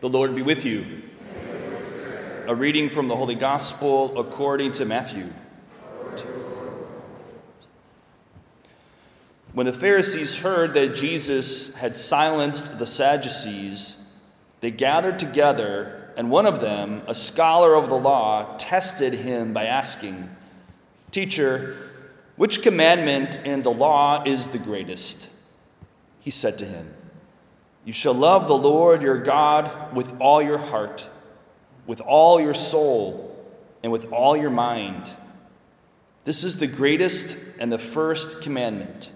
[0.00, 1.02] The Lord be with you.
[2.46, 5.32] A reading from the Holy Gospel according to Matthew.
[9.52, 13.96] When the Pharisees heard that Jesus had silenced the Sadducees,
[14.60, 19.64] they gathered together, and one of them, a scholar of the law, tested him by
[19.64, 20.30] asking,
[21.10, 21.74] Teacher,
[22.36, 25.28] which commandment in the law is the greatest?
[26.20, 26.94] He said to him,
[27.88, 31.08] You shall love the Lord your God with all your heart,
[31.86, 33.34] with all your soul,
[33.82, 35.08] and with all your mind.
[36.24, 39.10] This is the greatest and the first commandment.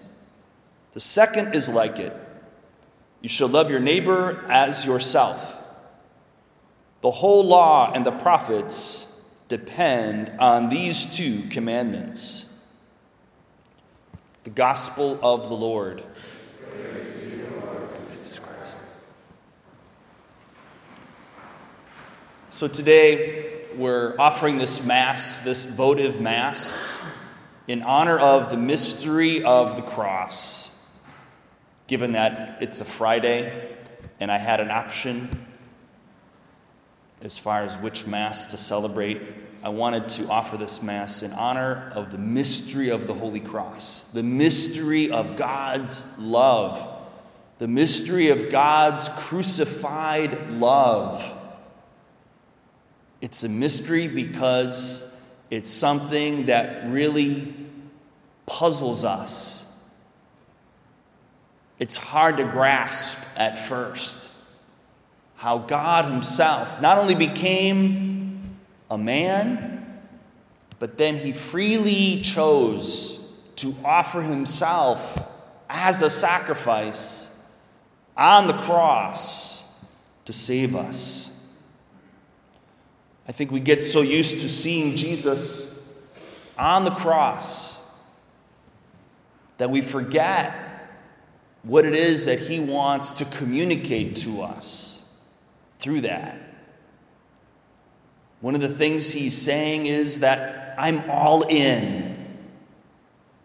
[0.93, 2.19] The second is like it
[3.21, 5.61] you shall love your neighbor as yourself.
[7.01, 12.65] The whole law and the prophets depend on these two commandments.
[14.45, 16.03] The Gospel of the Lord.
[22.53, 27.01] So today we're offering this Mass, this votive Mass,
[27.67, 30.69] in honor of the mystery of the cross.
[31.87, 33.75] Given that it's a Friday
[34.19, 35.47] and I had an option
[37.23, 39.19] as far as which Mass to celebrate,
[39.63, 44.11] I wanted to offer this Mass in honor of the mystery of the Holy Cross,
[44.13, 47.01] the mystery of God's love,
[47.57, 51.39] the mystery of God's crucified love.
[53.23, 55.17] It's a mystery because
[55.49, 57.53] it's something that really
[58.45, 59.81] puzzles us.
[61.79, 64.29] It's hard to grasp at first
[65.37, 68.57] how God Himself not only became
[68.91, 70.01] a man,
[70.77, 75.25] but then He freely chose to offer Himself
[75.69, 77.31] as a sacrifice
[78.17, 79.81] on the cross
[80.25, 81.32] to save us.
[83.27, 85.87] I think we get so used to seeing Jesus
[86.57, 87.81] on the cross
[89.57, 90.53] that we forget
[91.63, 95.09] what it is that He wants to communicate to us
[95.79, 96.37] through that.
[98.43, 102.13] One of the things he's saying is that I'm all in.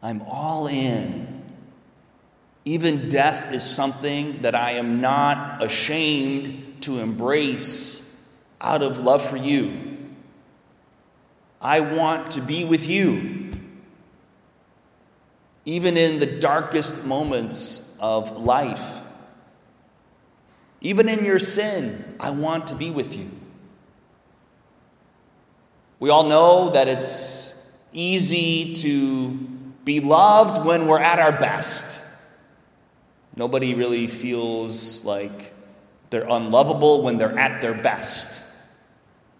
[0.03, 1.45] I'm all in.
[2.65, 8.08] Even death is something that I am not ashamed to embrace
[8.61, 9.97] out of love for you.
[11.61, 13.51] I want to be with you.
[15.65, 19.03] Even in the darkest moments of life,
[20.81, 23.31] even in your sin, I want to be with you.
[26.01, 27.55] We all know that it's
[27.93, 29.31] easy to
[29.85, 32.05] be loved when we're at our best.
[33.35, 35.55] Nobody really feels like
[36.11, 38.48] they're unlovable when they're at their best.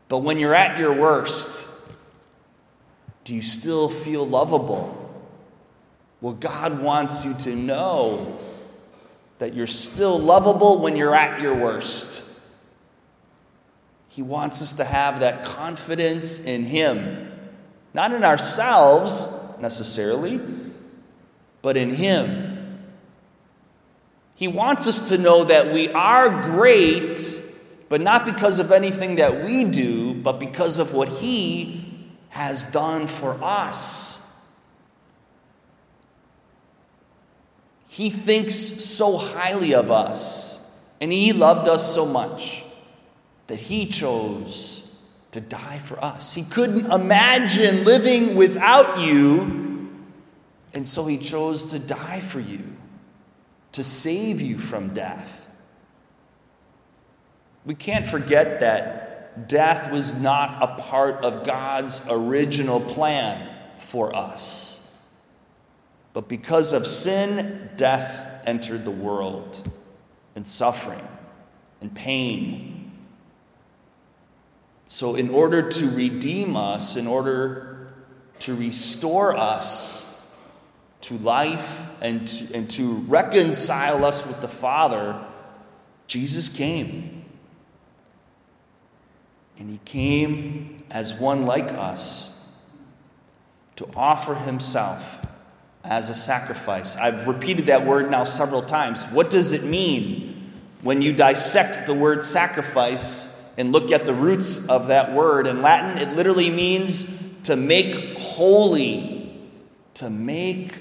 [0.09, 1.69] But when you're at your worst,
[3.25, 4.95] do you still feel lovable?
[6.21, 8.39] Well, God wants you to know
[9.39, 12.25] that you're still lovable when you're at your worst.
[14.09, 17.31] He wants us to have that confidence in Him,
[17.95, 19.29] not in ourselves
[19.61, 20.41] necessarily,
[21.63, 22.81] but in Him.
[24.35, 27.43] He wants us to know that we are great,
[27.89, 31.85] but not because of anything that we do, but because of what He
[32.31, 34.17] has done for us.
[37.89, 40.65] He thinks so highly of us,
[41.01, 42.65] and He loved us so much
[43.47, 44.85] that He chose
[45.31, 46.35] to die for us.
[46.35, 49.91] He couldn't imagine living without you,
[50.75, 52.77] and so He chose to die for you,
[53.73, 55.38] to save you from death.
[57.69, 63.47] We can't forget that death was not a part of God's original plan
[63.77, 65.05] for us.
[66.15, 69.71] But because of sin, death entered the world,
[70.35, 71.07] and suffering,
[71.83, 72.91] and pain.
[74.87, 77.93] So, in order to redeem us, in order
[78.39, 80.27] to restore us
[81.03, 85.23] to life and to, and to reconcile us with the Father,
[86.07, 87.18] Jesus came.
[89.59, 92.35] And he came as one like us
[93.77, 95.27] to offer himself
[95.85, 96.97] as a sacrifice.
[96.97, 99.05] I've repeated that word now several times.
[99.07, 100.53] What does it mean
[100.83, 105.47] when you dissect the word sacrifice and look at the roots of that word?
[105.47, 109.33] In Latin, it literally means to make holy.
[109.95, 110.81] To make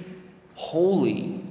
[0.53, 1.41] holy.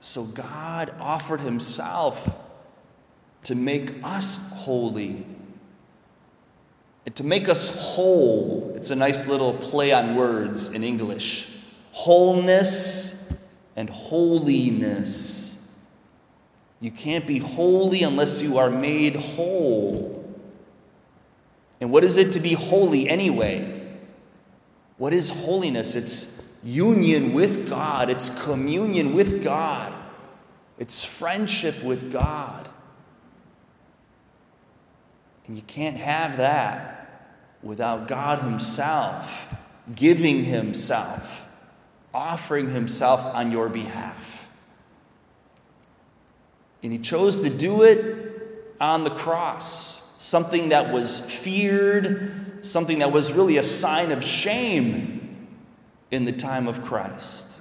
[0.00, 2.43] So God offered himself
[3.44, 5.26] to make us holy
[7.06, 8.72] and to make us whole.
[8.74, 11.50] It's a nice little play on words in English
[11.92, 13.38] wholeness
[13.76, 15.78] and holiness.
[16.80, 20.24] You can't be holy unless you are made whole.
[21.80, 23.96] And what is it to be holy anyway?
[24.98, 25.94] What is holiness?
[25.94, 29.94] It's union with God, it's communion with God,
[30.78, 32.68] it's friendship with God.
[35.46, 39.54] And you can't have that without God Himself
[39.94, 41.46] giving Himself,
[42.12, 44.48] offering Himself on your behalf.
[46.82, 53.12] And He chose to do it on the cross, something that was feared, something that
[53.12, 55.48] was really a sign of shame
[56.10, 57.60] in the time of Christ.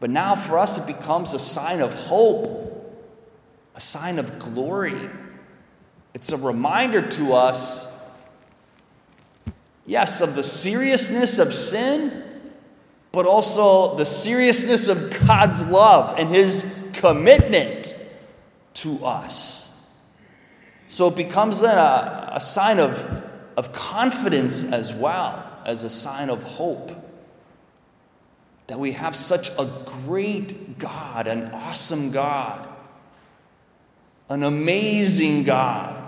[0.00, 2.62] But now for us, it becomes a sign of hope,
[3.74, 4.96] a sign of glory.
[6.16, 8.10] It's a reminder to us,
[9.84, 12.10] yes, of the seriousness of sin,
[13.12, 17.94] but also the seriousness of God's love and His commitment
[18.72, 19.94] to us.
[20.88, 22.98] So it becomes a, a sign of,
[23.58, 26.92] of confidence as well as a sign of hope
[28.68, 32.66] that we have such a great God, an awesome God,
[34.30, 36.04] an amazing God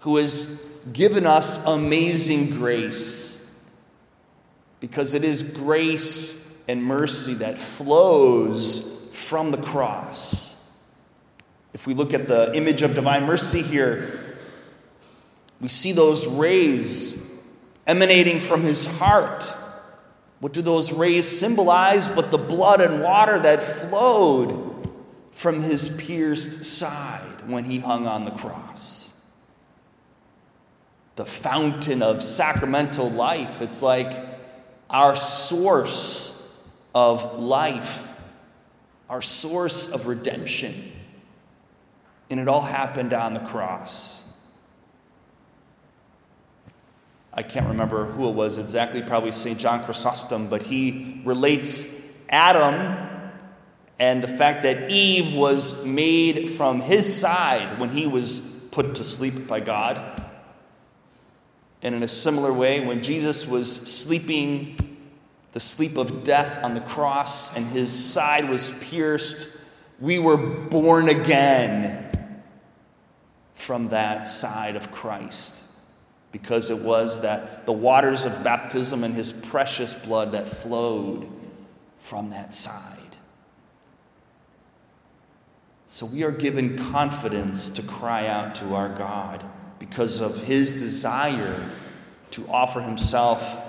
[0.00, 3.64] who has given us amazing grace.
[4.80, 10.48] Because it is grace and mercy that flows from the cross.
[11.74, 14.36] If we look at the image of divine mercy here,
[15.60, 17.24] we see those rays
[17.86, 19.52] emanating from his heart.
[20.40, 24.90] What do those rays symbolize but the blood and water that flowed
[25.32, 29.07] from his pierced side when he hung on the cross?
[31.18, 33.60] The fountain of sacramental life.
[33.60, 34.24] It's like
[34.88, 38.08] our source of life,
[39.10, 40.92] our source of redemption.
[42.30, 44.32] And it all happened on the cross.
[47.34, 49.58] I can't remember who it was exactly, probably St.
[49.58, 52.96] John Chrysostom, but he relates Adam
[53.98, 59.02] and the fact that Eve was made from his side when he was put to
[59.02, 60.26] sleep by God.
[61.82, 64.76] And in a similar way, when Jesus was sleeping
[65.52, 69.56] the sleep of death on the cross and his side was pierced,
[70.00, 72.04] we were born again
[73.54, 75.64] from that side of Christ
[76.32, 81.28] because it was that the waters of baptism and his precious blood that flowed
[81.98, 82.94] from that side.
[85.86, 89.42] So we are given confidence to cry out to our God
[89.88, 91.70] because of his desire
[92.30, 93.62] to offer himself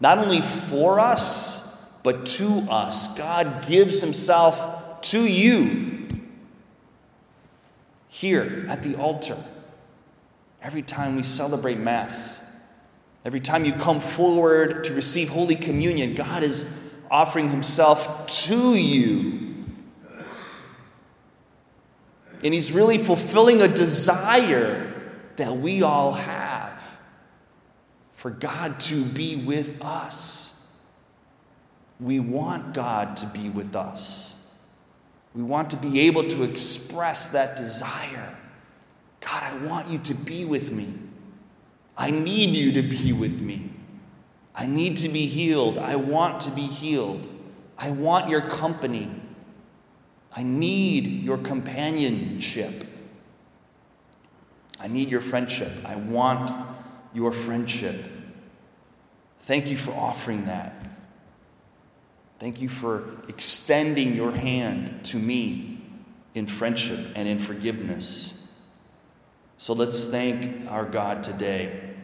[0.00, 3.16] not only for us, but to us.
[3.16, 6.06] God gives himself to you
[8.08, 9.36] here at the altar.
[10.62, 12.62] Every time we celebrate Mass,
[13.24, 19.64] every time you come forward to receive Holy Communion, God is offering himself to you.
[22.42, 24.93] And he's really fulfilling a desire
[25.36, 26.82] that we all have
[28.12, 30.72] for God to be with us.
[32.00, 34.58] We want God to be with us.
[35.34, 38.36] We want to be able to express that desire.
[39.20, 40.94] God, I want you to be with me.
[41.96, 43.70] I need you to be with me.
[44.54, 45.78] I need to be healed.
[45.78, 47.28] I want to be healed.
[47.76, 49.10] I want your company.
[50.36, 52.84] I need your companionship.
[54.84, 55.72] I need your friendship.
[55.86, 56.50] I want
[57.14, 58.04] your friendship.
[59.40, 60.74] Thank you for offering that.
[62.38, 65.80] Thank you for extending your hand to me
[66.34, 68.60] in friendship and in forgiveness.
[69.56, 71.94] So let's thank our God today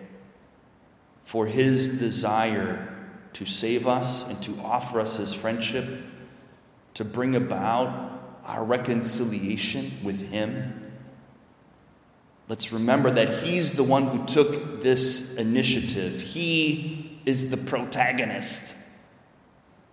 [1.24, 2.96] for his desire
[3.34, 5.86] to save us and to offer us his friendship,
[6.94, 10.79] to bring about our reconciliation with him
[12.50, 16.20] Let's remember that he's the one who took this initiative.
[16.20, 18.74] He is the protagonist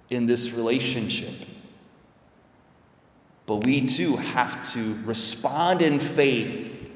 [0.10, 1.48] in this relationship.
[3.46, 6.90] But we too have to respond in faith.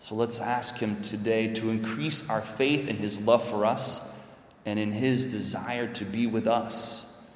[0.00, 4.20] So let's ask him today to increase our faith in his love for us
[4.66, 7.30] and in his desire to be with us.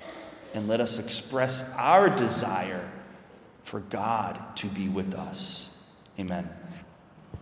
[0.52, 2.90] And let us express our desire
[3.62, 5.92] for God to be with us.
[6.18, 6.50] Amen.